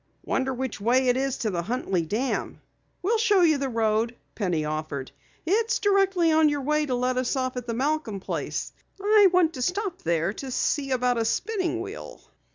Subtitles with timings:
[0.25, 2.59] "Wonder which way it is to the Huntley Dam?"
[3.03, 5.11] "We'll show you the road," Penny offered.
[5.45, 8.73] "It's directly on your way to let us off at the Malcom place.
[8.99, 12.19] I want to stop there to see about a spinning wheel."